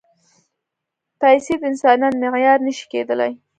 پېسې 1.19 1.53
د 1.61 1.63
انسانیت 1.71 2.13
معیار 2.31 2.59
نه 2.67 2.71
شي 2.77 2.85
کېدای. 2.91 3.31